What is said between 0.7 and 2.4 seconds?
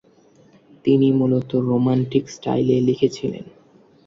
তিনি মূলত রোমান্টিক